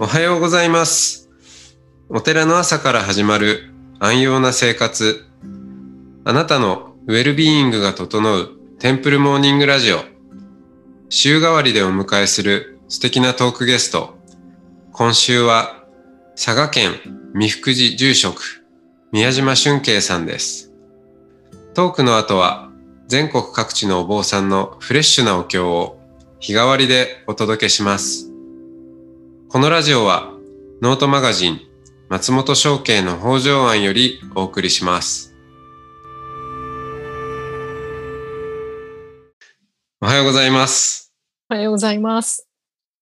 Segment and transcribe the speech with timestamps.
[0.00, 1.30] おはようございます。
[2.08, 3.70] お寺の朝から始まる
[4.00, 5.24] 安養な生活。
[6.24, 8.48] あなたのウェルビーイングが整う
[8.80, 10.00] テンプルモーニングラジオ。
[11.10, 14.18] 週替わりでお迎えする素敵なトークゲスト。
[14.92, 15.84] 今週は
[16.34, 16.94] 佐賀県
[17.32, 18.64] 三福寺住職
[19.12, 20.72] 宮島俊慶さんです。
[21.72, 22.68] トークの後は
[23.06, 26.00] 全国各地のお坊さんのフレッシュなお経を
[26.40, 28.33] 日替わりでお届けします。
[29.54, 30.32] このラジオは
[30.82, 31.60] ノートマガジン
[32.08, 35.32] 松本商家の北条庵よりお送りします。
[40.00, 41.14] おはようございます。
[41.48, 42.48] おはようございます。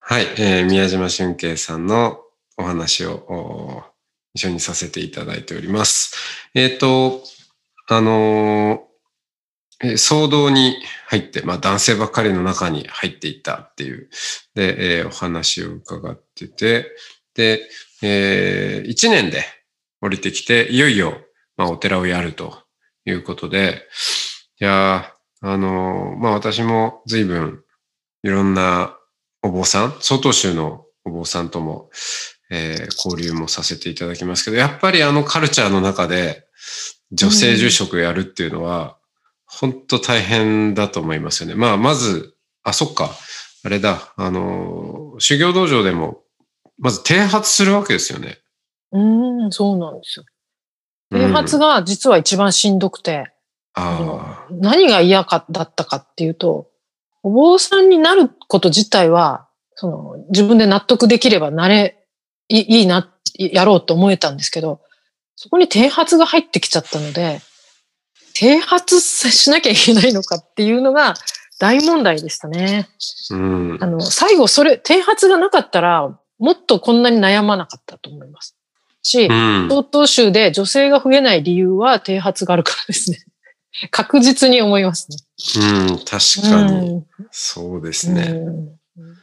[0.00, 2.20] はい、えー宮島俊慶さんの
[2.58, 3.82] お話をお
[4.34, 6.14] 一緒にさせていただいております。
[6.54, 7.22] えっ、と、
[7.88, 8.91] あのー
[9.82, 10.76] 騒動に
[11.08, 14.08] 入って、まあ男性ばっかりの中に入っていったっていう、
[14.54, 16.90] で、えーお話を伺ってて、
[17.34, 17.68] で、
[18.02, 19.44] え1年で
[20.00, 21.18] 降りてきて、いよいよ、
[21.56, 22.62] まあお寺をやると
[23.04, 23.88] いうことで、
[24.60, 27.62] いやあのーまあ私も随分
[28.22, 28.96] いろんな
[29.42, 31.90] お坊さん、曹洞宗のお坊さんとも、
[32.50, 36.46] えー交流もさせていただきますけど、やっぱりあのカルチャーの中で
[37.10, 38.96] 女性住職やるっていうのは、
[39.60, 41.54] 本当大変だと思いますよね。
[41.54, 43.10] まあ、まず、あ、そっか、
[43.64, 46.22] あれだ、あのー、修行道場でも、
[46.78, 48.38] まず剃髪するわけですよね。
[48.92, 50.24] うーん、そうなんですよ。
[50.26, 50.32] うん
[51.12, 53.30] 啓発が実は一番しんどくて、
[53.74, 56.68] ああ、何が嫌かだったかっていうと、
[57.22, 61.98] お坊さんになること自体は、その自分で納得できればなれ、
[62.48, 64.80] いいいな、やろうと思えたんですけど、
[65.36, 67.42] そこに啓発が入ってきちゃったので、
[68.34, 71.14] 啓発しなきゃいけないのかっていうのが
[71.58, 72.88] 大問題でしたね。
[73.30, 73.86] うんあ。
[73.86, 78.56] の、最後それ、啓発がなかったら、もっとこんなに悩まなかったと思います。
[79.02, 79.68] し、うん。
[79.68, 83.18] 曹洞宗で女性が増えない理由は啓発があるからですね。
[83.90, 85.16] 確実に思いますね。
[85.88, 86.88] うん、確かに。
[86.88, 88.22] うんそうですね。
[88.28, 88.68] うん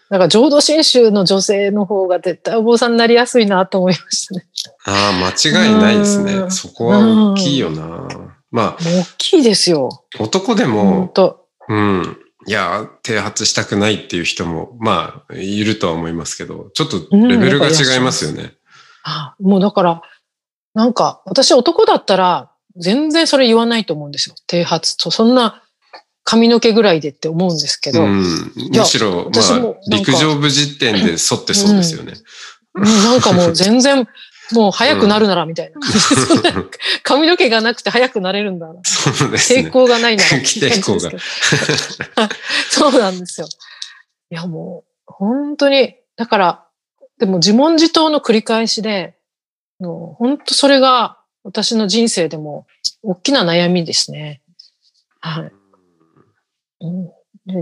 [0.09, 4.47] だから浄土真宗の女性の方が絶対お坊さんになりやすいなと思いましたね。
[4.85, 6.33] ああ、間違いないですね。
[6.33, 6.99] うんそこは
[7.33, 8.38] 大きいよな。
[8.51, 9.89] まあ、大きいですよ。
[10.19, 12.17] 男で本も、当うん。
[12.47, 18.53] いや、剃髪したくないっていう人も、まあ、いるとは思いますけど、ちょっとレベルが違いますよね。
[19.03, 20.01] あもうだから、
[20.73, 24.35] なんか、私男だったら、全然それ言わないと思うんですよ。
[24.47, 25.63] 剃髪と、そんな
[26.23, 28.21] 髪の毛ぐらいでって思うんですけど、うん。
[28.21, 32.13] むしろ、まあ陸上部時点で沿ってそうですよね。
[32.13, 32.23] うん
[32.75, 34.07] なんかもう全然、
[34.51, 36.65] もう早くなるならみたいな感じで、そんな
[37.03, 38.81] 髪の毛がなくて早くなれるんだな。
[38.83, 39.69] そうです抵ね。
[39.69, 40.29] 抗がないなら。
[40.29, 41.19] 抵抗がが。
[42.69, 43.47] そうなんですよ。
[44.31, 46.65] いやもう、本当に、だから、
[47.19, 49.15] でも自問自答の繰り返しで、
[49.79, 52.67] もう本当それが私の人生でも
[53.01, 54.41] 大きな悩みですね。
[55.19, 55.51] はい。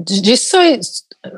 [0.05, 0.79] 実際、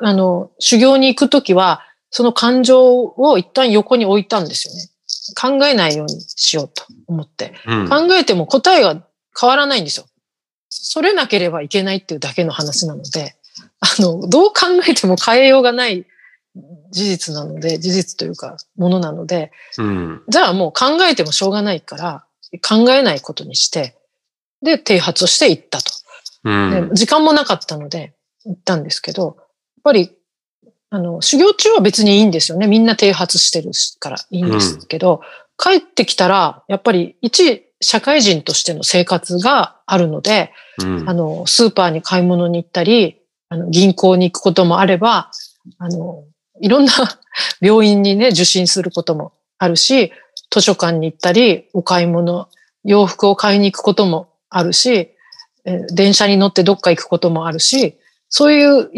[0.02, 4.90] あの、修行に行くときは、その感情を一旦横に置いたんですよね。
[5.36, 7.54] 考えないようにしようと思って。
[7.66, 7.90] うん。
[7.90, 9.04] 考えても答えが
[9.40, 10.06] 変わらないんですよ。
[10.70, 13.36] それなければいけないっていうだけの話なので、
[13.80, 16.06] あの、どう考えても変えようがない
[16.92, 20.24] 事実なので、事実というか、ものなので、うん。
[20.28, 22.26] じゃあもう考えてもしょうがないから、
[22.68, 23.96] 考えないことにして、
[24.62, 25.92] で、啓発をしていったと。
[26.44, 26.96] うんで。
[26.96, 28.14] 時間もなかったので、
[28.46, 29.46] 行ったんですけど、やっ
[29.84, 30.12] ぱり、
[30.92, 32.68] あの、修行中は別にいいんですよね。
[32.68, 35.22] みんな啓発してるからいいんですけど、
[35.58, 40.52] 帰ってきたら、やっぱり一社会人としての生活があるので、
[40.82, 45.32] うんあの、スーパーに買い物に行ったり、あの、銀行に行くこともあれば、
[45.78, 46.24] あの、
[46.62, 46.94] いろんな
[47.62, 50.12] 病院にね、受診することもあるし、
[50.52, 52.50] 図書館に行ったり、お買い物、
[52.84, 55.12] 洋服を買いに行くこともあるし、
[55.66, 57.98] えー電車に乗ってどっか行くこともあるし、
[58.30, 58.90] そういう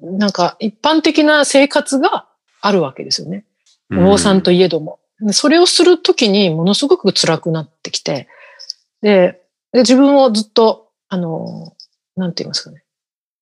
[0.00, 2.26] なんか一般的な生活が
[2.60, 3.44] あるわけですよね。
[3.92, 4.98] お坊さんといえども。
[5.20, 8.28] でそれをするときにものすごく辛くなってきて、
[9.02, 9.42] で、
[9.72, 11.74] で自分をずっと、あの、
[12.16, 12.82] なんて言いますかね。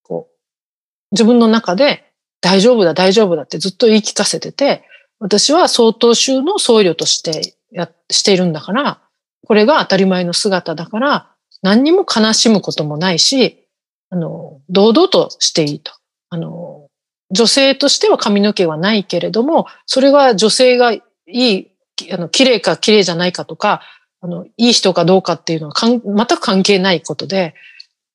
[0.02, 0.34] こう、
[1.12, 4.84] 自分の中で大丈夫だ、大丈夫だってずっと言い聞かせてて、
[5.18, 9.00] 私は曹洞宗の僧侶としてや、しているんだから、
[9.46, 11.30] これが当たり前の姿だから、
[11.62, 13.66] 何にも悲しむこともないし、
[14.10, 15.92] あの、堂々としていいと。
[16.34, 16.88] あの、
[17.30, 23.82] 女性としては髪の毛はないけれども、それは女性がいい、きあの、綺麗か綺麗じゃないかとか、
[24.20, 27.54] あの、いい人かどうかっていうのは全く関係ないことで、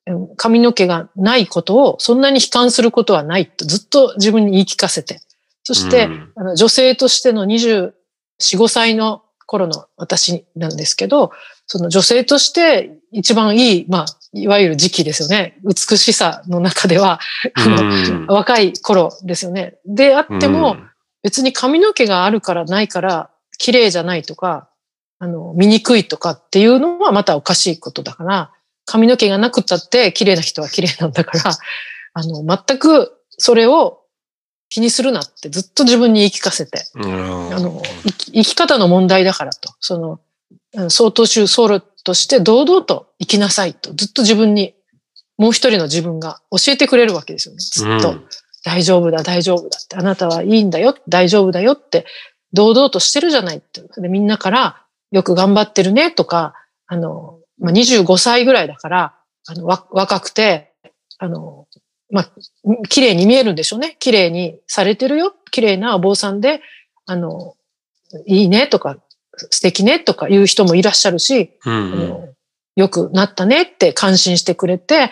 [0.07, 5.21] うん髪の毛がないことをそんなに悲観することはないとずっと自分に言い聞かせて、
[5.61, 6.31] そして、うん。
[6.35, 7.91] あの女性としての24、
[8.39, 11.31] 5歳の頃の私なんですけど、
[11.65, 15.57] その女性として一番いい、まあ、いわゆる時期ですよね。
[15.63, 17.19] 美しさの中では、
[17.55, 19.79] あの、うん若い頃ですよね。
[19.87, 20.89] であっても、うん
[21.21, 24.69] 別に髪の毛があるからないから、綺麗じゃないとか、
[25.17, 28.53] あの、醜いとかっていうのはまたおかしいことだから、
[28.85, 31.51] 髪の毛がなくたって綺麗な人は綺麗なんだから、
[32.13, 33.99] あの、全くそれを
[34.69, 37.81] 気にするなってずっと自分に言い聞かせて、うんあの、
[38.33, 40.19] 生き方の問題だからと、その、うん
[40.91, 44.75] 相当宗僧侶として堂々と生きなさいと、ずっと自分に、
[45.37, 47.59] もう一人の自分が教えてくれるわけですよね。
[47.59, 48.11] ずっと。
[48.11, 48.25] うん
[48.63, 52.05] 大丈夫だ、大丈夫だって、あなたはいいんだよ、大丈夫だよって、
[52.53, 53.81] 堂々としてるじゃないって。
[54.01, 56.53] でみんなから、よく頑張ってるねとか、
[56.87, 59.15] あの、まあ、25歳ぐらいだから、
[59.47, 60.73] あの、わ若くて、
[61.17, 61.67] あの、
[62.11, 62.31] まあ、
[62.89, 63.95] 綺麗に見えるんでしょうね。
[63.99, 65.33] 綺麗にされてるよ。
[65.51, 66.61] 綺麗なお坊さんで、
[67.05, 67.55] あの、
[68.25, 68.97] いいねとか、
[69.51, 71.51] 素敵ねとか言う人もいらっしゃるし、
[72.75, 75.11] よくなったねって感心してくれて、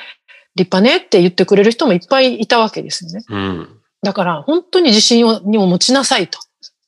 [0.56, 3.24] 立派ねって言ってくれる人もいっぱいいたわけですよね。
[3.30, 3.74] うん
[4.04, 6.40] だから本当に自信をにも持ちなさいと。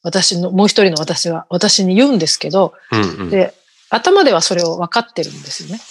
[0.01, 3.53] 私の、もう一人の私は、私に言うんですけど、うんうんで、
[3.89, 5.81] 頭ではそれを分かってるんですよね。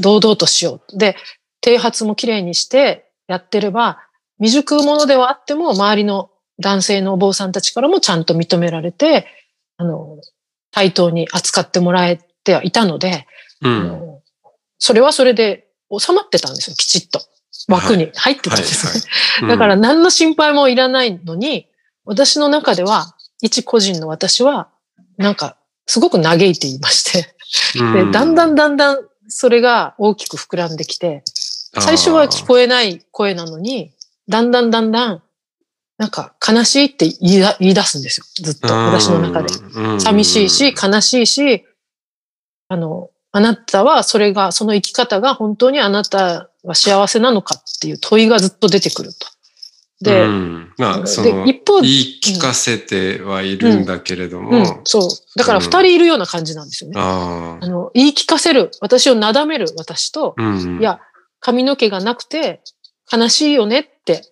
[0.00, 0.98] 堂々としよう。
[0.98, 1.16] で、
[1.64, 3.98] 剃髪もきれいにしてやってれば、
[4.38, 6.30] 未熟者ではあっても、周りの
[6.60, 9.26] 男性のお坊さんたちからもちゃんと認められて、
[9.76, 10.18] あの、
[10.72, 13.26] 対等に扱ってもらえてはいたので、
[13.62, 13.88] あうん。
[13.88, 14.22] の
[14.78, 17.20] それはそれで収まってたんですよ、きちっと。
[17.68, 18.92] 枠に入ってたんですね。
[18.92, 21.68] はい だから何の心配もいらないのに、
[22.04, 24.68] 私の中では、一個人の私は、
[25.16, 27.34] なんか、すごく嘆いていまして、
[27.74, 31.22] で、だんだんだんだんそれが大きく膨らんできて、
[31.74, 33.92] 最初は聞こえない声なのに、
[34.28, 35.22] だんだんだんだん、
[35.98, 38.26] なんか悲しいって言い出すんですよ。
[38.42, 39.48] ずっと、私の中で。
[39.48, 41.64] で寂しいし、悲しいし、
[42.68, 49.26] あの、あなたはそれが、その生き方が本当にあなたは幸せなのかっていう問いがずっと出てくると。
[50.00, 55.10] で、うんまあ、そでの、一方言い聞かせてはいるんだけれどうんも、、そう。
[55.36, 57.00] だから二人いるような感じなんですよね。
[57.00, 61.00] あの、言い聞かせる、私をなだめる私と、うんいや、
[61.40, 62.60] 髪の毛がなくて
[63.10, 64.22] 悲しいよねって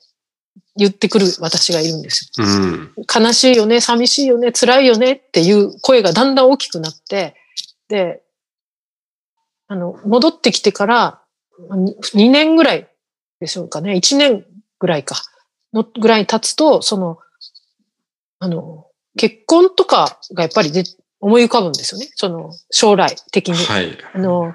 [0.76, 2.44] 言ってくる私がいるんですよ。
[2.44, 7.35] うん、悲しいよね、寂しいよね、辛いよねっていう声がだんだん大きくなって、
[7.88, 8.23] で、
[9.69, 11.23] あの、戻ってきてから
[11.70, 12.88] 2年ぐらい
[13.41, 14.44] でしょうかね、1年
[14.79, 15.17] ぐらいか、
[15.73, 17.19] のぐらい経つと、その、
[18.38, 18.87] あの、
[19.17, 20.85] 結婚とかがやっぱりで
[21.20, 22.11] 思い浮かぶんですよね。
[22.17, 23.55] その、将来的に。
[23.56, 23.97] はい。
[24.14, 24.55] あの、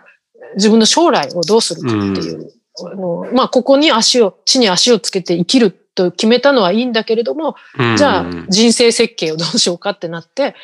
[0.56, 2.52] 自分の将来をどうするかっていう。
[2.86, 10.56] あのまあ、ここに足を、地に足をつけて生きると決めたのはいいんだけれども、うんじゃあ人生設計をどうしようかってなって、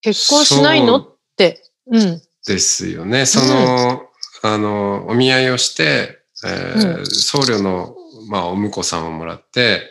[0.00, 3.26] 結婚しないのって、うん、ですよね。
[3.26, 4.02] その、
[4.42, 7.96] あの、お見合いをして、えーう僧侶の、
[8.28, 9.82] まあ、お婿さんをもらって、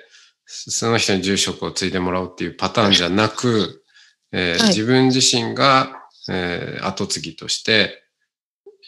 [0.45, 3.83] その人に住職を継いでもらおうっていうパターンじゃなく、
[4.31, 8.03] えーはい自分自身が、えー後継ぎとして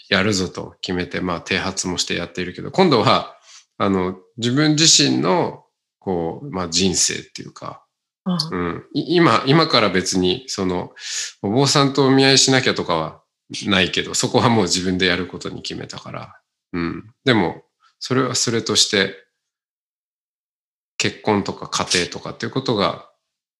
[0.09, 3.37] やるぞと決めて、まあ、剃髪もしてやっているけど、今度は、
[3.77, 5.65] あの、自分自身の、
[5.99, 7.85] こう、まあ、人生っていうか、
[8.25, 10.93] あうん、い今、今から別に、その、
[11.41, 13.21] お坊さんとお見合いしなきゃとかは
[13.67, 16.41] ないけど、そこはもう自分でやることに決めたから。
[16.73, 17.13] うん。
[17.23, 17.63] でも、
[17.99, 19.15] それはそれとして、
[20.97, 23.09] 結婚とか家庭とかっていうことが、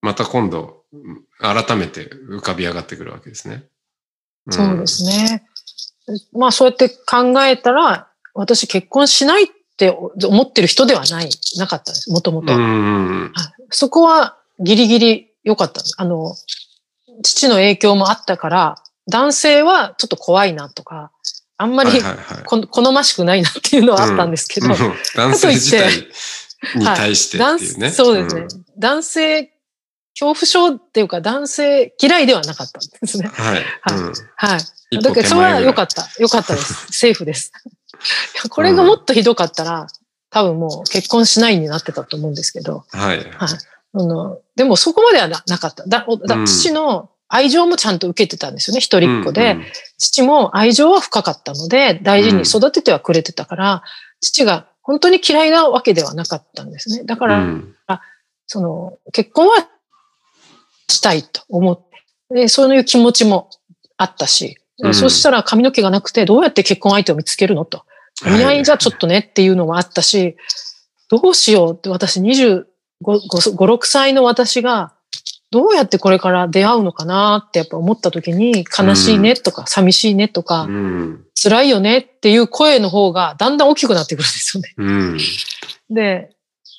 [0.02, 3.64] また今度、うん改めて浮かび上がってくるわけですね。
[4.50, 5.48] んそうですね。
[6.34, 9.48] まあ、そうやって考えたら、私結婚しないっ
[9.78, 12.54] て思ってる人ではない、なかったんです、もともと。
[12.54, 15.82] うんうんはいそこはギリギリ良かった。
[15.98, 16.36] あの、
[17.24, 18.76] 父の影響もあったから、
[19.08, 21.12] 男性はちょっと怖いなとか、
[21.58, 21.92] あんまり
[22.46, 24.68] 好ましくないなっていうのはあったんですけど、
[25.16, 26.08] 男性自体
[26.76, 27.92] に対してって男いうね。
[27.92, 28.48] そうですね。
[28.78, 29.44] 男性、
[30.14, 33.26] 恐怖症っていうか男性嫌いではなかったんですね。
[33.26, 33.44] うん。
[33.44, 33.56] はい。
[33.56, 34.60] はいうんはい。
[34.92, 36.08] だからそれは良かった。
[36.20, 36.88] 良かったです。
[36.92, 37.52] セーフです。
[38.50, 39.88] これがもっとひどかったら、
[40.32, 43.18] 多分もう結婚しないになってたと思うんですけど、はい。
[43.18, 43.28] はい。
[43.94, 45.84] あの、でもそこまではななかった。
[45.88, 49.52] だおだうん父の愛情もちゃんと受けてたんですよね、一人っ子で。
[49.52, 49.66] うんうん
[50.02, 53.84] 父も愛情は深かったので、大事に育ててはくれてたから、
[54.22, 57.04] 父が本当に嫌いなわけではなかったんですね。
[57.04, 57.76] だから、うん
[58.52, 59.68] その、結婚は
[60.90, 61.80] したいと思っ
[62.30, 63.50] て、でそういう気持ちも
[63.98, 67.84] あったし、うんそしたら髪の毛がなくてどうやって結婚相手を見つけるのと。
[68.26, 70.36] お見合いじゃちょっとねっていうのもあったし、
[71.10, 72.66] どうしようって私20
[73.04, 74.94] 5、5 6歳の私が、
[75.52, 81.26] どうやってこれから出会うのかなってやっぱ思った時に、悲しいねとか、寂しいねとか、うん。
[81.42, 84.74] 辛いよねっていう声の方がだんだん大きくなってくるんですよね。
[84.78, 85.18] うん。
[85.90, 86.30] で、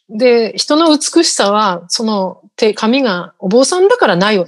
[0.08, 4.46] で、人の美しさは、その手、髪がお坊さんだからないわ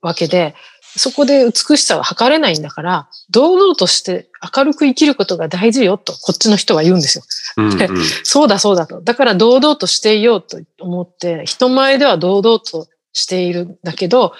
[0.00, 0.54] わけで、
[0.96, 7.24] そこで美しさは測れないんだから、堂々として明るく生きることが大事よと、こっちの人は言うんですよ。
[7.56, 7.72] うん。
[7.72, 9.00] うん そうだそうだと。
[9.00, 14.34] だから堂々としていようと思って、人前では堂々としているんだけど、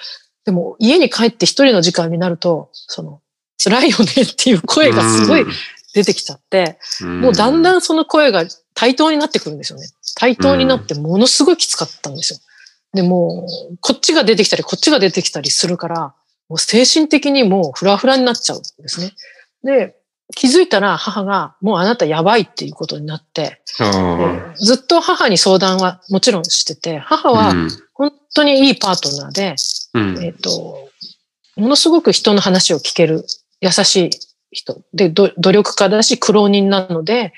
[0.44, 3.20] でも家に帰って一人の時間になると、その、
[3.62, 5.46] 辛いよねっていう声がすごい
[5.94, 8.44] 出てきちゃって、もうだんだん、んその声が
[8.74, 9.86] 対等になってくるんですよね。
[10.16, 12.38] 対等になってものすごいきつかったんですよ。
[12.92, 16.14] で、もう、こっちが出てきたり、こっちが出てきたりするから、
[16.54, 19.12] もう精神的にもうフラフラになっちゃうんですね。
[19.64, 19.96] で、
[20.36, 23.60] 気づいたら母が、もうあなたやばいっていうことになって、
[24.56, 27.32] ずっと母に相談はもちろんしてて、母あ。
[27.32, 29.54] はうん本当にいいパートナーで、
[29.94, 30.88] うんえっ、と、
[31.56, 33.24] ものすごく人の話を聞ける
[33.60, 34.10] 優しい
[34.50, 37.32] 人で、ど努力家だし苦労人なので、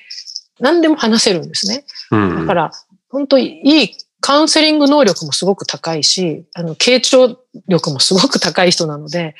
[0.58, 1.85] 何でも話せるんですね。
[2.11, 2.37] うん。
[2.40, 2.70] だから、
[3.11, 3.96] 本当にいい
[4.26, 9.37] カウンセリング能力もすごく高いし、あの、傾聴力もすごく高い人なので、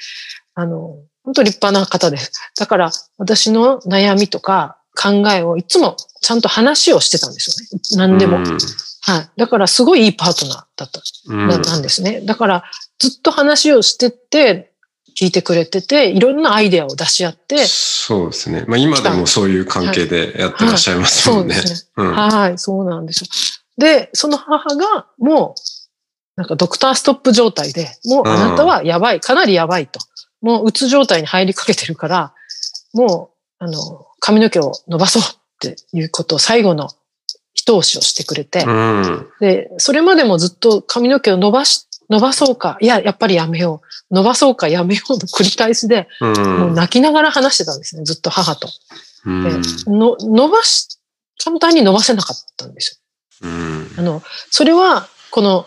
[0.55, 2.31] あの、本当立派な方です。
[2.57, 7.51] だから、私の悩みとか考えをいつもちゃんと話をしてたんです
[7.97, 8.09] よね。
[8.09, 8.37] 何でも。
[8.37, 8.45] うん
[9.09, 9.31] はい。
[9.37, 11.01] だから、すごいいいパートナーだった。
[11.31, 12.21] うんななんですね。
[12.21, 12.65] だから、
[13.01, 14.71] ずっと話をしてって、
[15.19, 18.65] 聞いてくれてて、いろんなアイデアを出し合って、そうですね。
[18.69, 21.55] まあ今でもそういう関係でやってらっしゃいますもんね。
[21.55, 22.05] そうですね。
[22.05, 23.29] うんはい、そうなんですよ。
[23.79, 25.61] で、その母が、もう、
[26.37, 30.01] なんかドクターストップ状態で、もうあなたはやばい、かなりやばいと。
[30.43, 32.35] もううつ状態に入りかけてるから、
[32.93, 33.31] も
[33.61, 36.91] う、あの、髪の毛を伸ばそうっていうことを最後の
[37.55, 39.29] 一押しをしてくれて、うん。
[39.41, 43.81] で、それまでもずっと髪の毛を伸ばし、伸ばそうか、いや、やっぱりやめよ
[44.11, 44.15] う。
[44.15, 46.59] 伸ばそうか、やめようの繰り返しで、うん。
[46.59, 48.69] もう泣きながら話してたんですね、ずっと母と。
[49.25, 49.51] うんで
[49.91, 51.01] の伸ばし、
[51.43, 53.03] 簡単に伸ばせなかったんです
[53.43, 53.89] うんよ。
[53.99, 55.67] あの、それは、この、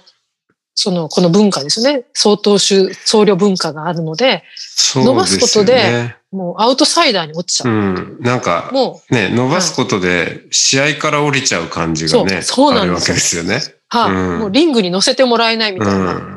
[0.76, 2.06] その、この文化ですね。
[2.14, 7.76] 曹洞宗、僧侶文化があるので、そう伸ばすことでもうアウトサイダーに落ちちゃうう。
[7.76, 8.18] ん。
[8.22, 13.80] なんか、もう、ね、伸ばすことで試合から降りちゃう感じがね、そうそうなんあるわですよけですよね。
[13.90, 16.14] はい、うんもうリングに乗せてもらえないみうたいな。
[16.14, 16.36] ん。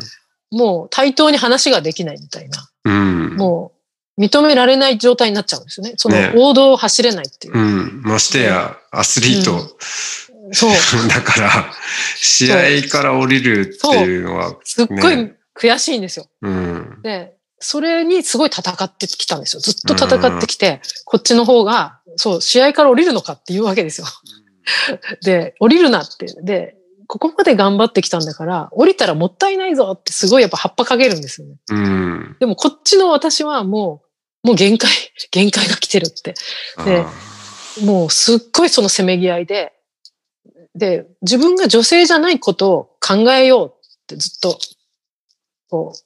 [0.50, 2.68] もう対等に話ができないみたいな。
[2.84, 3.36] うん。
[3.36, 3.72] も
[4.18, 5.94] う認められない状態になっちゃうんですよね。
[5.96, 7.58] そのね王道を走れないっていう。
[7.58, 8.02] うん。
[8.02, 9.76] ましてや、アスリート。
[10.52, 10.70] そう。
[11.08, 11.74] だから、
[12.16, 16.26] 試合から降りるっていうのは、すっごいね悔しいんですよ。
[16.42, 17.00] うん。
[17.02, 19.60] で、それにすごい戦ってきたんですよ。
[19.60, 24.06] ずっと戦ってきて、こっちの方が、そう、試合から降りるのかっていうわけですよ。
[25.22, 26.26] で、降りるなって。
[26.42, 31.56] で、ここまで頑張ってきたんだから、降りたらもったいないぞってすごいやっぱ葉っぱかけるんですよね。
[31.70, 32.36] うん。
[32.40, 34.02] でもこっちの私はも
[34.44, 34.90] う、もう限界、
[35.30, 36.34] 限界が来てるって。
[36.84, 37.12] であ
[37.84, 39.72] もうすっごいそのせめぎ合いで、
[40.74, 44.58] で、自分が女性じゃないことを考えようってずっと、
[45.68, 45.98] こう、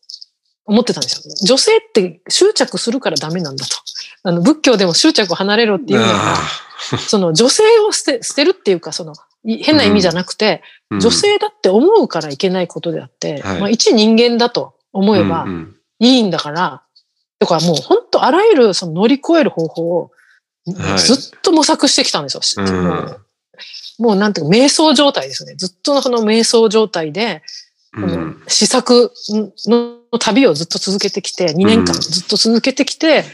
[0.65, 1.35] 思ってたんですよ。
[1.47, 3.77] 女性って執着するからダメなんだと。
[4.25, 16.83] あの、仏教でも執着を離れろっていうのは、あその女性を捨て、捨てるっていうか、その、い変な意味じゃなくて、うん女性だって思うからいけないことであって、はいまあ一人間だと思えばうんうんいいんだから、
[17.41, 20.13] とかもう本当あらゆるその乗り越える方法を
[20.77, 22.65] はいずっと模索してきたんですよ。
[22.65, 23.17] うん
[23.99, 25.55] もうなんていうか、瞑想状態ですよね。
[25.57, 27.43] ずっとこの瞑想状態で、
[28.49, 29.13] 試作
[29.67, 33.25] の旅をずっと続けてきて、2年間うんずっと続けてきて、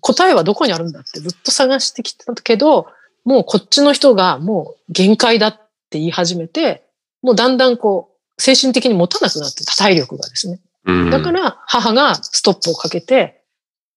[0.00, 2.86] 答えはどこにあるんだってずっと探してきたけど、
[3.24, 5.52] もうこっちの人がもう限界だっ
[5.90, 6.84] て言い始めて、
[7.22, 10.60] もうだんだんこう、精神的に持たなくなってた体力がですね。
[10.86, 13.42] うんだから母がストップをかけて、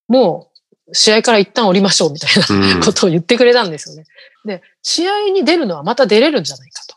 [0.08, 0.53] もう
[0.92, 4.06] 試合から一旦降りましょうみたいなうん ことを言ってくれたんですよね。
[4.46, 6.96] で、試合に出るのはまた出れるんじゃないかと。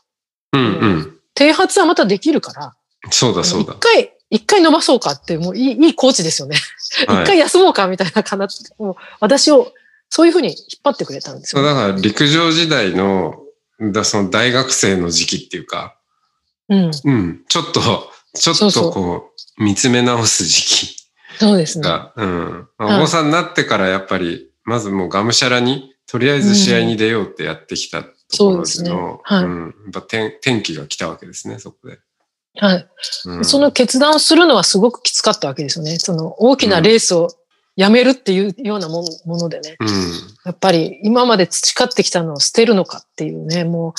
[0.54, 1.16] うんうん。
[1.34, 2.74] 啓発はまたできるから、
[3.10, 3.78] そうだそうだ一。
[3.78, 6.56] 回、一回伸ばそうかって、もういいいいコーチですよね。
[7.02, 9.72] 一、はい回休もうかみたいなかなもう私を
[10.08, 13.34] そういうふうに引っ張ってくれたんですよ、そうだから陸上時代の、
[13.92, 15.96] だその大学生の時期っていうか、
[16.68, 16.90] うん。
[17.04, 21.05] うん、ちょっと、ちょっそうそうとこう、見つめ直す時期
[21.38, 21.88] そうですね。
[21.88, 22.68] が、うん。
[22.78, 29.60] まあ、はいお坊さんになってからやっぱり、まずもうがむしゃらに、とりあえず試合に出ようってやってきたところでの、はいうん。
[29.60, 31.98] やっぱ転転機が来たわけですね、そこで。
[32.58, 32.88] はい。
[33.26, 35.98] うん、その決断をするのはすごくきつかったわけですよね。
[35.98, 37.28] その大きなレースを
[37.76, 39.76] やめるっていうようなものでね。
[39.80, 39.88] うん。
[40.44, 43.92] やっぱり今まで培ってきたのを捨てるのかっていうね、もう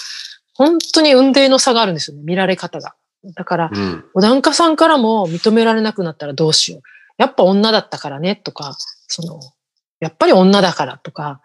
[0.56, 2.96] 本当に運命の差があるんですよね、見られ方が。
[3.36, 4.06] だから、うん。
[4.16, 6.82] お檀家さんからも認められなくなったらどうしよう。
[7.18, 8.76] やっぱ女だったからねとか、
[9.08, 9.40] その、
[10.00, 11.42] やっぱり女だからとか、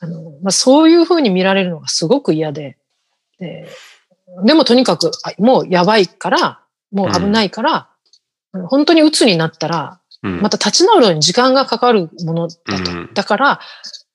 [0.00, 2.78] あの、まあ、そういうふうに見られるのがすごく嫌で、
[3.38, 3.68] で
[4.44, 6.60] でもとにかく、あもうやばいから、
[6.92, 7.88] もう危ないから、
[8.52, 10.40] あの本当に鬱になったら、うん。
[10.40, 12.90] また立ち直るのに時間がかかるものだと。
[12.92, 13.60] うんだから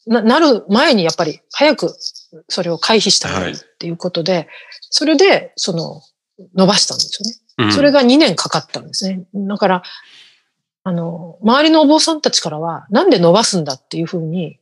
[0.08, 1.96] な、なる前にやっぱり早く
[2.48, 4.48] それを回避した方がいいっていうことで、
[4.82, 6.02] それで、その、
[6.56, 7.36] 伸ばしたんですよね。
[7.58, 9.24] うんそれが2年かかったんですね。
[9.34, 9.84] だから、
[10.88, 14.60] あの、周りのお坊さんたちからは、なんで伸ばすんだっていうふうに、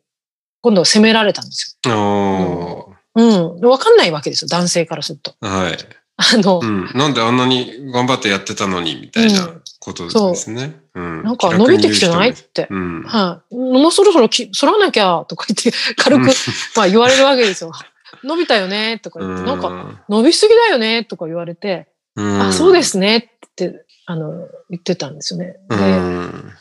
[0.62, 2.96] 今度は責められたんですよ。
[3.16, 3.60] うん。
[3.60, 5.36] わかんないわけですよ、男性からすると。
[5.42, 5.78] はい。
[6.16, 6.90] あの、うん。
[6.96, 9.50] なんであんなに頑張ってやってたのに、みたいな
[9.80, 10.80] ことですね。
[10.96, 11.24] うん。
[11.24, 12.68] なんか伸びてきてないって。
[12.70, 13.04] うん。
[13.04, 16.30] はい、もうそろそろき反らなきゃとか言って、 軽く、
[16.78, 17.74] まあ言われるわけですよ。
[18.24, 25.56] 伸びたよねとか言って、なんか、か、伸びすぎだよねとか言われて、うんあ、そうですねって、あの、言ってたんですよね。
[25.70, 26.52] うで、ん。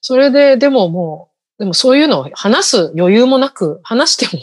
[0.00, 4.42] それで、でももう、でもそういうのを話す余裕もなく、話しても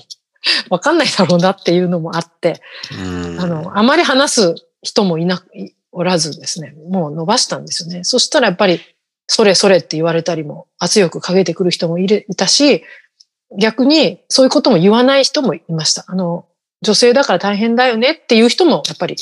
[0.70, 2.62] わかんないだろうなっていうのもあって、
[2.98, 8.04] うんあの、あまり話す人もいな、いおらずですね、もう伸ばしたんですよね。
[8.04, 8.82] そしたらやっぱり、
[9.28, 12.84] それそれって言われたりも、圧力かけてくる人もいるいたし、
[13.60, 16.04] 逆にそういうことも言わない人もいました。
[16.08, 16.48] あの、
[16.82, 19.18] 女性だから大変だよねっていう人もやっぱりい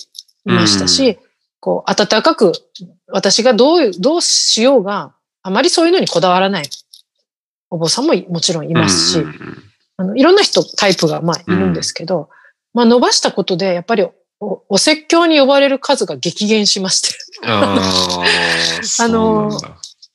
[0.45, 1.19] ましたし、
[1.61, 2.51] こう、温かく、
[3.07, 5.13] 私がどうどうしようが、
[5.43, 6.69] あまりそういうのにこだわらない。
[7.69, 9.25] お坊さんもいもちろんいますし、うん。
[9.27, 9.63] うん
[10.01, 12.29] あの、いろんな人、タイプが、まあ、いるんですけど、
[12.73, 14.07] まあ、伸ばしたことで、やっぱり
[14.39, 17.09] お、お説教に呼ばれる数が激減しまして。
[17.45, 19.51] あ の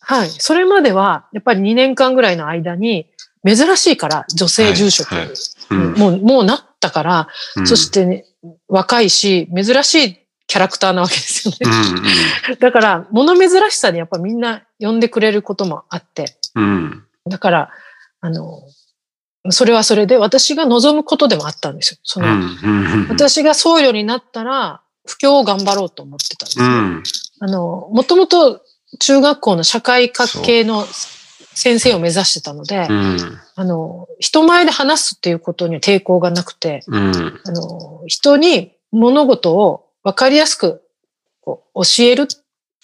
[0.01, 0.31] はい。
[0.31, 3.07] それまでは、やっぱり2年間ぐらいの間に、
[3.47, 5.37] 珍しいから、女性住職、はいはい。
[5.71, 5.93] うん。
[5.95, 7.67] もう、もうなったから、うん。
[7.67, 8.25] そして、ね、
[8.67, 11.77] 若いし、珍しいキャラクターなわけですよね。
[12.53, 17.05] う だから、物珍しさにやっぱみんな呼んでくれることもあって、んうん。
[17.29, 17.71] だから、
[18.21, 18.63] あの、
[19.51, 21.99] それはそれで私が望むことでもあったんですよ。
[22.03, 26.65] その、うんうん私が僧侶になったら、布教を頑張ろうと思ってたんですね。
[26.65, 27.03] うん。
[27.41, 28.61] あの、もともと
[28.99, 30.87] 中学校の社会科系の
[31.55, 33.39] 先生を目指してたので、うん。
[33.55, 37.41] あの、人前で話すっていうことには抵抗がなくて、うん。
[37.45, 40.83] あの、人に物事を分かりやすく
[41.41, 42.29] こう教える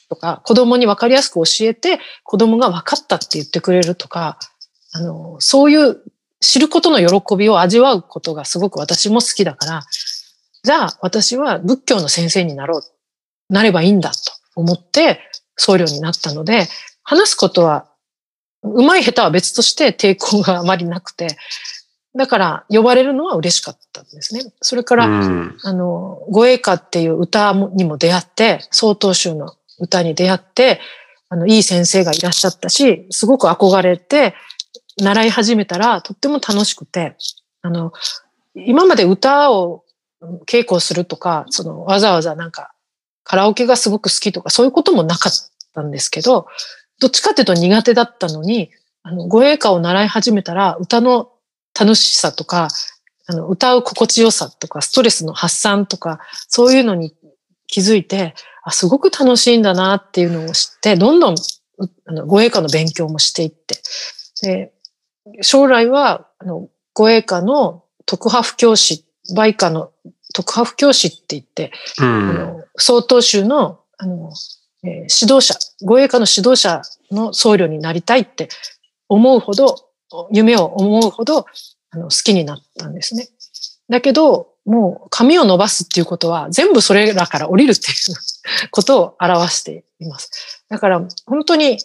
[0.09, 4.41] とか、子供に分かりやすく教えて、子供が分かったって言ってくれるとか、
[4.93, 6.03] あの、そういう
[6.41, 9.83] 知ることの喜びを味わうことがすごく私も好きだから、
[10.65, 12.83] じゃあ私は仏教の先生になろう、
[13.49, 14.17] なればいいんだと
[14.57, 15.21] 思って
[15.57, 16.67] 僧侶になったので、
[17.05, 17.87] 話すことは、
[18.65, 21.37] 上手い下手は別として抵抗があまりなくて、
[22.14, 24.53] だから呼ばれるのは嬉しかったんですね。
[24.61, 30.81] それから、うんあの、護衛歌っていう歌もにも出会って、曹洞宗の歌に出会って、
[31.31, 34.35] あの、いい先生がいらっしゃったし、すごく憧れて、
[34.98, 37.16] 習い始めたらとっても楽しくて、
[37.62, 37.92] あの、
[38.55, 39.85] 今まで歌を
[40.46, 42.75] 稽古するとか、その、わざわざなんか、
[43.25, 45.33] カラオケがすごく好きとか、そういうこともなかっ
[45.75, 46.46] たんですけど、
[47.01, 48.70] どっちかっていうと苦手だったのに、
[49.03, 51.31] あの、護衛歌を習い始めたら、歌の
[51.79, 52.69] 楽しさとか、
[53.27, 57.15] あの、歌う心地よさとか、ストレスの発散とか、そういうのに
[57.67, 61.39] 気づいて、あ、すごく楽しいんだなっていうのを知って、どんどん、う
[62.07, 63.77] あの、護衛歌の勉強もしていって、
[64.43, 64.73] で、
[65.41, 69.05] 将来は、あの、護衛歌の特派布教師、
[69.35, 69.93] 売歌の
[70.35, 72.35] 特派布教師って言って、うあん。
[72.35, 74.33] の、曹洞宗の、あの、
[74.85, 76.83] えー指導者、護衛歌の指導者
[77.13, 78.49] の僧侶になりたいって
[79.09, 79.77] 思うほど、
[80.33, 81.46] 夢を思うほど、
[81.90, 83.29] あの、好きになったんですね。
[83.88, 90.64] だけど、もう髪を伸ばすっていうことは全部それらから降りるっていうことを表しています。
[90.68, 91.79] だから本当に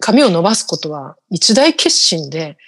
[0.00, 2.58] 髪を伸ばすことは一大決心で、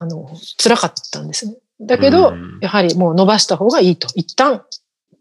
[0.00, 0.28] あの、
[0.60, 1.56] 辛かったんですね。
[1.80, 4.08] だけど、うんやはりもう伸ばした方がいいと。
[4.14, 4.64] 一旦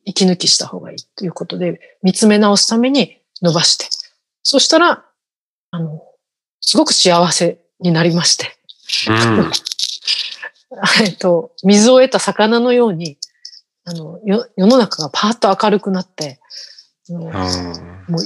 [0.05, 3.85] 息抜きした方がいいということで、見つめ直すために伸ばして。
[4.43, 5.05] そしたら、
[5.71, 6.01] あの、
[6.59, 8.57] すごく幸せになりまして。
[9.07, 9.51] うん。
[11.03, 13.17] えっと、水を得た魚のように、
[13.85, 16.39] あの、よ世の中がパーッと明るくなって、
[17.09, 18.21] あのあーもう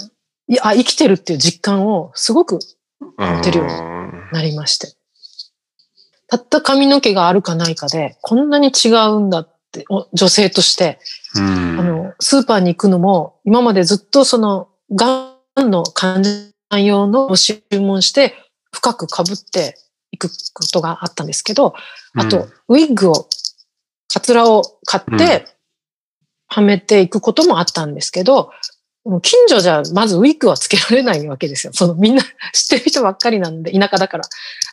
[0.47, 2.59] いあ、生きてるっていう実感をすごく
[3.17, 3.73] あ持てるように
[4.31, 4.93] なりまして。
[6.27, 10.99] たった髪の毛があるかないかで、こんなに違うんだって、お女性として、
[11.35, 11.79] うん。
[11.79, 18.35] あの、スーパーに行くのも、今までずっとその、がんの患者さん用のを注文して、
[18.73, 19.75] 深く被って
[20.11, 21.73] いくことがあったんですけど、
[22.15, 23.29] あと、ウィッグを、
[24.11, 25.45] カツラを買って、
[26.47, 28.51] はめていくこともあったんですけど、
[29.05, 31.73] もう近所じゃまずウィッグはつけられないわけですよ。
[31.75, 34.23] そのみんな知ってる人ばっかりなんで、田舎だから。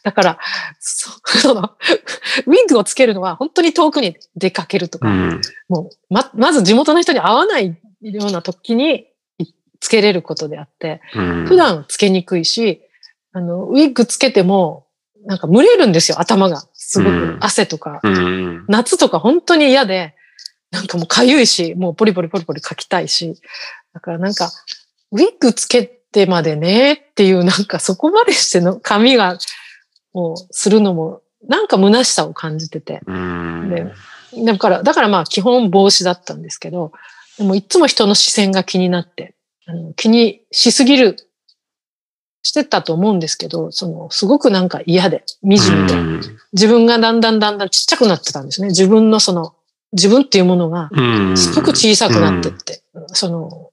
[0.02, 0.38] だから、
[0.78, 1.10] そ
[1.40, 1.62] その、
[2.46, 5.40] ウィッグをつけるのは本当に遠くに出かけるとか、うん。
[5.68, 9.06] もう、ま、まず地元の人に会わないような時に
[9.38, 11.46] いつけれることであって、うん。
[11.46, 12.82] 普段つけにくいし、
[13.32, 14.86] あの、ウィッグつけても、
[15.24, 16.62] なんか蒸れるんですよ、頭が。
[16.74, 18.00] すごうんく汗とか。
[18.02, 18.64] うん。
[18.68, 20.14] 夏とか本当に嫌で、
[20.70, 23.40] なんかもう痒いし、もうポリポリポリポリ書きたいし。
[23.92, 24.50] だからなんか、
[25.12, 29.38] ウィッグつけてまでねっていう、なんかそこまでしての髪が、
[30.12, 33.00] もうするのも、なんか虚しさを感じてて。
[33.06, 33.70] うん。
[33.70, 33.92] で
[34.44, 36.92] だから、だからまあ基本帽子だったんですけど、
[37.38, 39.34] でもいつも人の視線が気になって、
[39.66, 41.16] あの気にしすぎる、
[42.50, 46.20] してたと思うんですけど、その、すごくなんか嫌で、惨めで、うん
[46.52, 48.68] 自分がだんだんだんだんちっちゃくなってたんですね。
[48.68, 49.54] 自分のその、
[49.92, 51.36] 自分っていうものが、うん。
[51.36, 52.82] すごく小さくなってって、
[53.12, 53.70] その、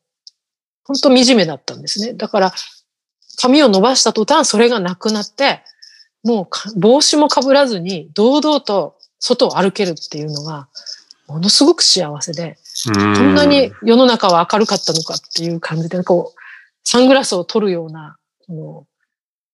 [0.84, 2.13] 本当惨めだったんですね。
[2.13, 2.54] だから、
[3.42, 5.63] 髪を伸ばした途端、それがなくなって、
[6.24, 10.68] もうか帽子もかぶらずに、堂々と外を歩けるっていうのが、
[11.28, 12.58] ものすごく幸せで、
[12.90, 16.40] うん、こんなに世の中は明るかったのかっていう感じで、こう、
[16.84, 18.88] サングラスを取るような、その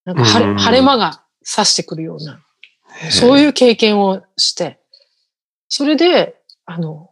[0.05, 2.39] なんか晴うんれ晴れ間が差してくるような、
[3.09, 4.79] そういう経験をして、
[5.67, 7.09] それで、あの、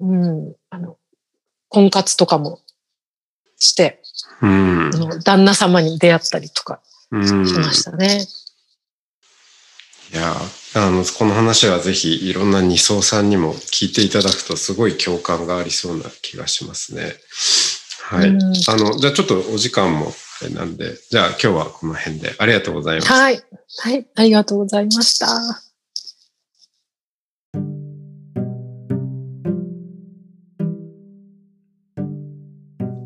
[0.00, 0.96] うん、あの、
[1.68, 2.60] 婚活とかも
[3.56, 4.02] して、
[4.42, 4.98] うんあ。
[4.98, 7.46] の旦那様に出会ったりとかうん。
[7.46, 8.26] しましたね。
[10.12, 10.34] いや、
[10.74, 17.14] あの、この話はぜひいろんな二層さんにも聞いていただくとすごい共感がありそうな気がしますね。
[18.08, 18.28] はい。
[18.30, 20.12] うんあの、じゃあちょっとお時間も
[20.54, 23.12] なんで、じゃあ今日はこの辺でありがとうございます。
[23.12, 23.42] はい。
[23.80, 24.06] はい。
[24.14, 25.28] ありがとうございました。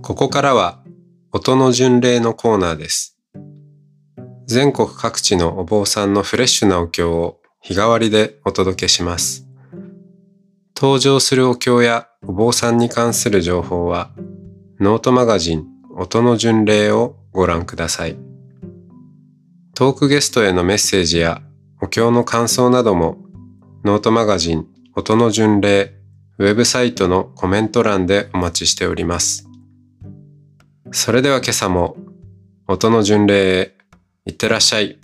[0.03, 0.85] ここからは
[1.33, 3.19] 音の巡礼のコーナーです。
[4.47, 9.49] 全国各地のお坊さんのフレッシュなお経を日替わりでお届けします。
[10.77, 14.13] 登場するお経やお坊さんに関する情報は
[14.83, 18.17] ノートマガジン音の巡礼をご覧ください。
[19.77, 21.41] トークゲストへのメッセージや
[21.81, 23.19] お経の感想なども
[23.85, 24.67] ノートマガジン
[24.97, 25.95] 音の巡礼
[26.39, 29.49] ウェブサイトのコメント欄でお待ちしております。
[30.91, 31.97] それでは今朝も
[32.67, 33.77] 音の巡礼へ
[34.27, 34.99] いってらっしゃい。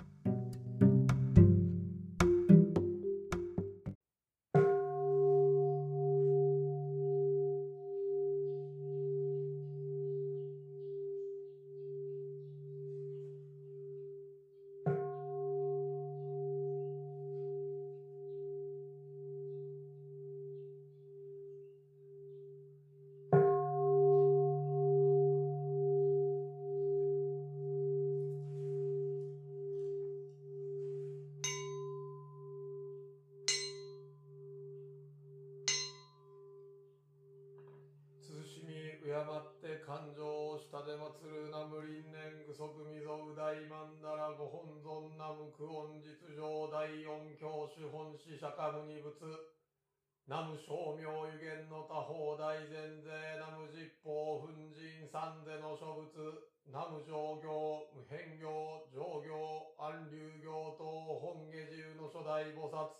[51.88, 56.20] 他方大前税ナム実法粉塵三世の諸仏
[56.68, 58.44] ナム上行無変行
[58.92, 62.92] 上行安流行等本下自由の初代菩薩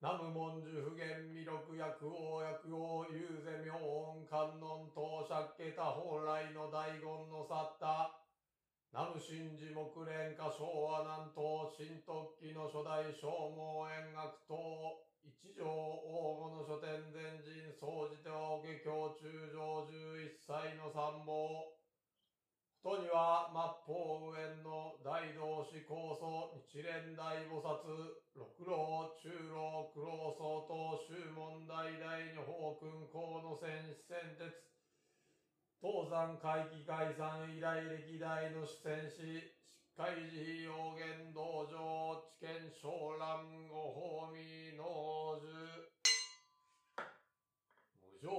[0.00, 8.24] ナム文殊普賢弥勒薬王薬王遊世明音観音等釈家他本来の大言の去った
[8.90, 14.56] ナム真珠木蓮華昭和南東新特記の初代正毛円楽等
[15.28, 21.76] 一条王吾の書店前人総じてはお下教中上十一歳の参謀。
[22.80, 27.76] とには末法無縁の大同志高祖日蓮大菩薩。
[28.32, 34.48] 六老中老九老僧等宗門大大女法君公の戦士戦鉄。
[35.84, 39.57] 東山会期解散以来歴代の主戦士
[39.98, 45.50] 疾海寺要言道場知見昇蘭ご法味農樹
[47.98, 48.30] 無常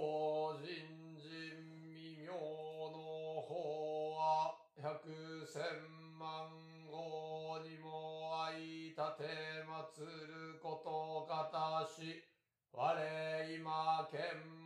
[0.64, 1.60] 人人
[1.92, 5.12] 未明の法は百
[5.52, 5.60] 千
[6.18, 6.48] 万
[6.90, 9.28] 号にも愛立て
[9.68, 12.24] 祀ることかたし
[12.72, 12.96] 我
[13.54, 14.24] 今検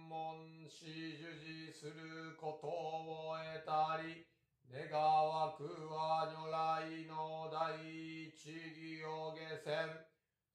[0.08, 4.33] 問し授事することを得たり
[4.72, 10.06] 願わくは如来の第一義を下船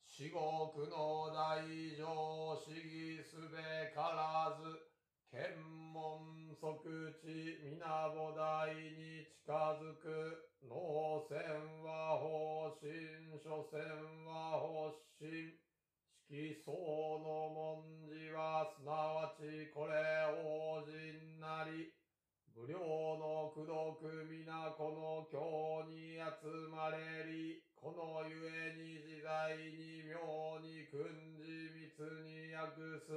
[0.06, 1.64] 至極の大
[1.96, 4.88] 乗思議すべからず
[5.30, 5.60] 検
[5.92, 6.88] 問即
[7.20, 10.48] 地皆母大に近づく。
[10.64, 11.38] 脳線
[11.84, 15.52] は方針所線は発信。
[16.30, 16.72] 色相
[17.20, 19.94] の文字はすなわちこれ
[20.44, 21.92] 王人なり
[22.58, 25.38] 無料の功徳皆この経
[25.86, 31.06] に集まれりこのゆえに自在に妙に訓
[31.38, 31.46] 示
[31.78, 33.14] 密に訳す。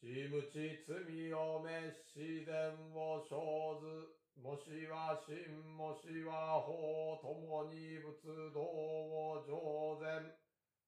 [0.00, 0.96] ちむち罪
[1.36, 3.36] を滅自然を生
[3.84, 10.32] ずもしは真もしは法ともに仏道を上善。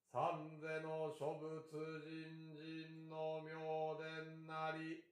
[0.09, 1.77] 三世の諸仏
[2.09, 5.05] 人人の妙伝なり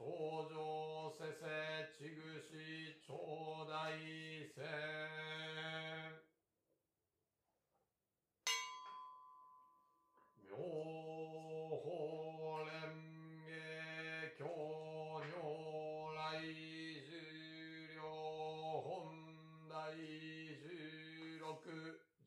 [0.00, 1.44] 少女せせ
[1.92, 3.12] ちぐし頂
[3.68, 3.92] 戴
[4.48, 4.64] せ
[10.48, 10.56] 妙
[11.84, 11.84] 法
[12.64, 12.72] 蓮
[13.44, 14.40] 華経
[15.28, 15.36] 如
[16.16, 16.40] 来
[17.04, 17.12] 十
[17.94, 18.00] 両
[18.80, 18.88] 本
[19.68, 20.64] 大十
[21.40, 21.44] 六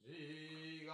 [0.06, 0.14] 自
[0.88, 0.94] 我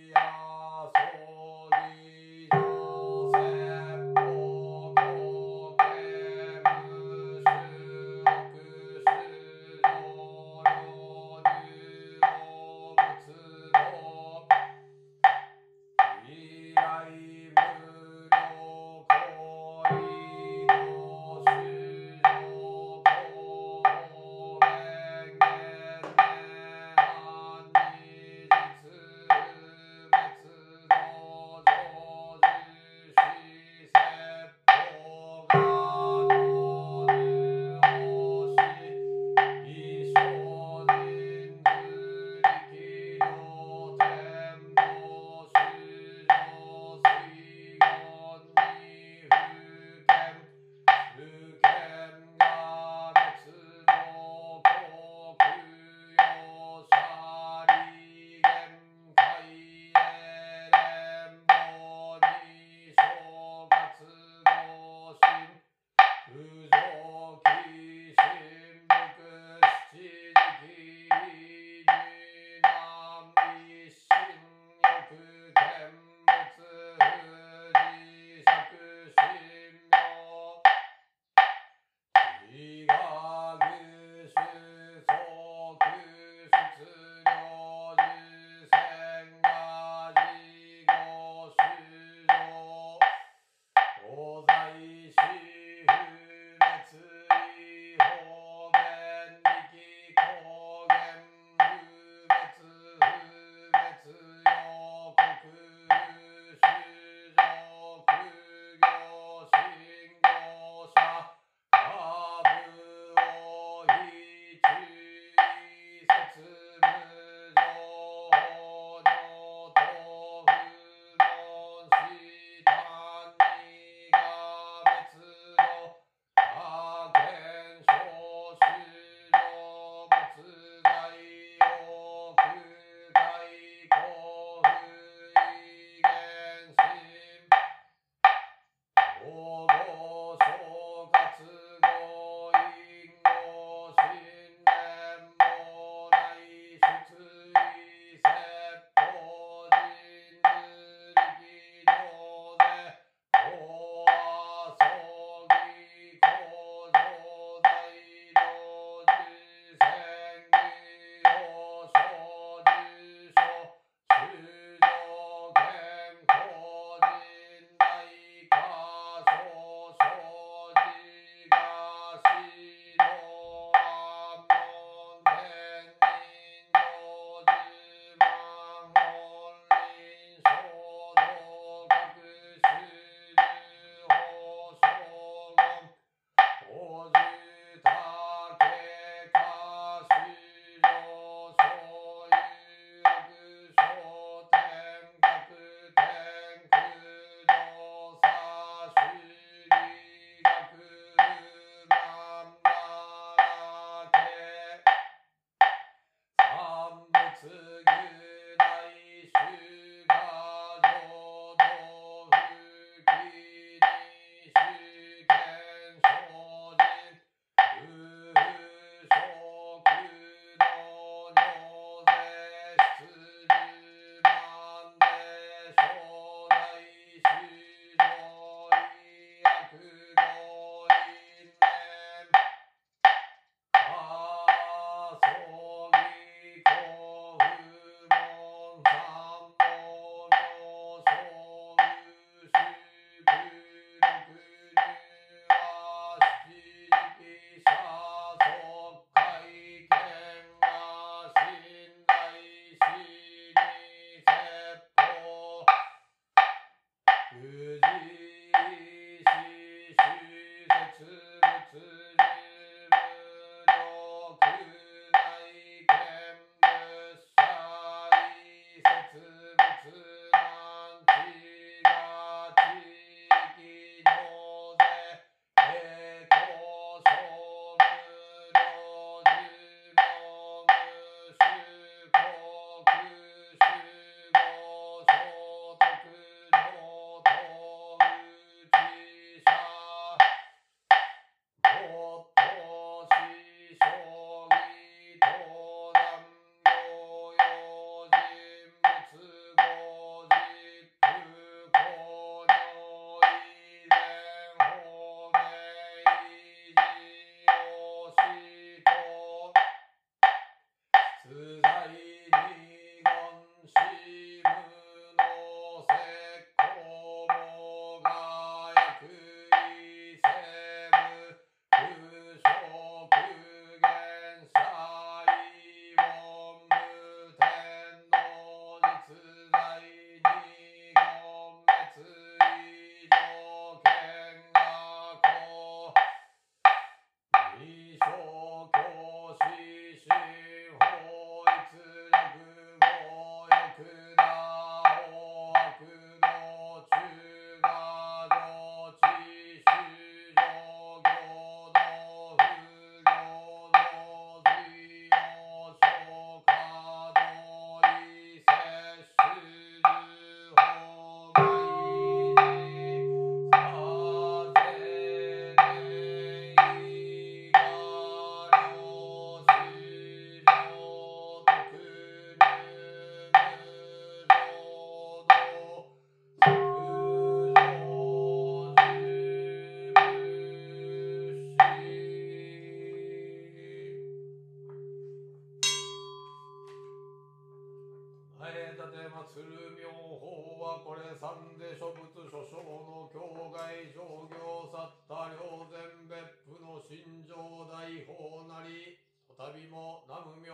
[389.29, 389.45] 鶴
[389.77, 393.21] 明法はこれ三で諸仏諸生の境
[393.53, 393.59] 外
[393.93, 397.35] 上行去った両前別府の心情
[397.69, 398.97] 大法なり、
[399.37, 400.53] たびも南無明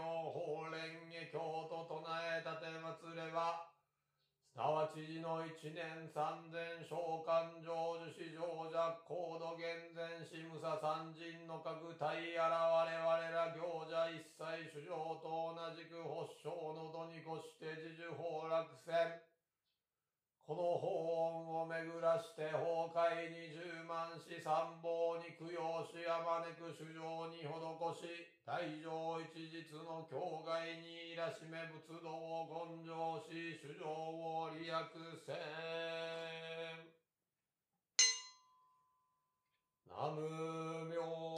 [4.98, 7.70] 指示の一年三千召喚成
[8.02, 12.50] 就史上弱高度厳然しむさ三人の各体現
[12.90, 19.27] れ我ら行者一切主上と同じく発祥の度に越して自受崩落戦。
[20.48, 20.88] この法
[21.60, 27.04] 音を巡らして崩壊に充満し参謀に供養しあまねく主情
[27.36, 30.16] に施し、大乗一日の境
[30.48, 32.96] 外にいらしめ仏道を根性
[33.28, 34.72] し、主情を利益
[35.28, 35.36] せん。
[39.92, 41.37] ナム妙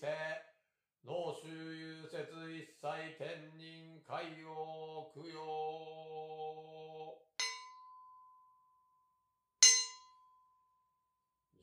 [0.00, 0.08] 奥異性
[1.04, 4.48] 脳周遊説一切天人海洋
[5.12, 5.40] 供養。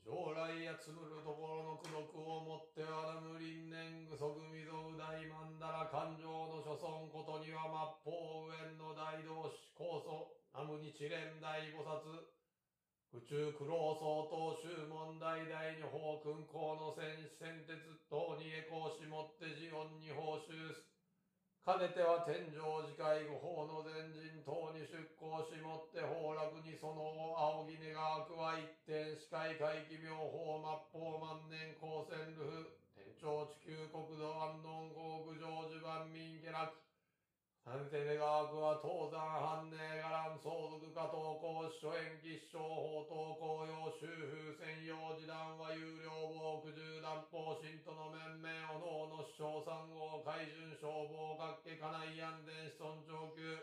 [0.06, 7.66] 将来やつぶるところの功徳をもってはなむ輪年具足みぞう大曼荼羅感情の所存ことには
[8.06, 9.74] 末法上の大同志。
[9.74, 12.37] 高祖ナム日蓮大菩薩。
[13.16, 20.84] 宇宙苦労相当宗問題大に法君公の戦士戦鉄等に栄光しもって寺音に報酬す。
[21.64, 30.60] かねては天上次回後法の前人等に出向しもって崩落にその後仰ぎ願わくは一点視界回帰妙法
[30.92, 32.76] 末法万年光線ルフ。
[32.92, 36.87] 天長地球国土安穏国上樹万民下落
[37.68, 53.60] 三世願わくは東山藩寧伽藍相続家等公諸延吉祥法等公用修風専用時段は有料防苦十段法信徒の面々おのおの師匠三号海巡消防各家家内安全子孫長久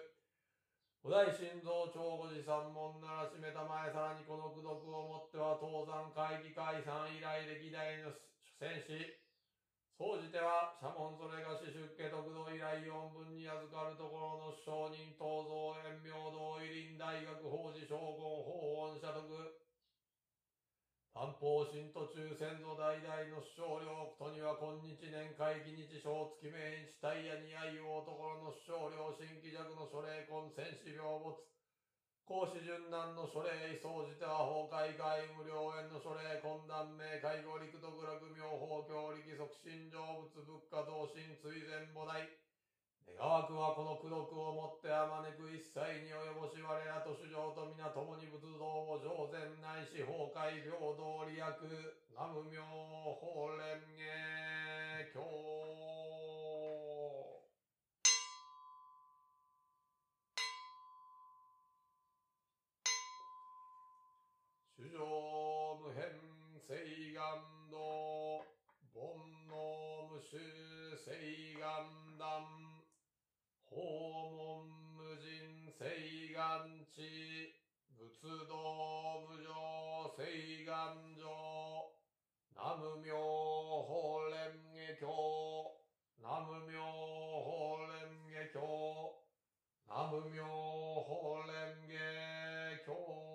[1.02, 8.14] 五大心臓長五寺三門ならしめたまえさらにこの功徳をもっては東山会議解散以来歴代の
[8.62, 9.25] 戦士
[9.96, 19.24] 総じては、社門それが死出家徳道以来四分に預かるところの商人、東蔵、遠明道、医林大学、法事、将軍、法恩、社徳。
[21.16, 31.55] 担保神途中先祖代々の師匠領とには今日年会期日小月命日大夜に愛をところの師匠領新規弱の書霊根戦士病没。
[32.26, 40.02] 孔子順南の書霊総じては崩壊外無料園の書霊懇談名介護陸徳楽妙法教力促進成
[40.34, 42.26] 仏物価増進追善母大
[43.14, 51.46] 願わくはこの功徳をもってあまねく一切に及ぼし我らと主上と皆共に仏道を上善ないし崩壊平等利益。
[52.18, 52.66] 南無妙
[53.22, 53.86] 法蓮
[55.14, 55.85] 華経。
[71.06, 71.12] 誓
[71.60, 72.42] 願断
[73.70, 74.66] 訪問
[74.98, 77.54] 無人誓願地。
[77.96, 78.02] 仏
[78.50, 79.54] 道無常
[80.18, 80.74] 誓願
[81.16, 81.30] 上
[82.56, 83.14] 南無妙
[83.86, 83.94] 法
[84.32, 85.06] 蓮華経。
[86.18, 86.82] 南無妙
[87.44, 87.94] 法蓮
[88.34, 88.58] 華経。
[89.86, 90.42] 南無妙
[91.04, 91.94] 法蓮華
[92.84, 93.35] 経。